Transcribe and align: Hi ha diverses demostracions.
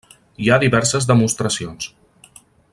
Hi 0.43 0.47
ha 0.53 0.57
diverses 0.63 1.07
demostracions. 1.13 1.91